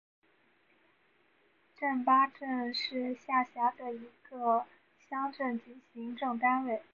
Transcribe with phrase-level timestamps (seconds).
[1.79, 4.65] 覃巴镇是下辖的一个
[4.97, 6.81] 乡镇级行政单位。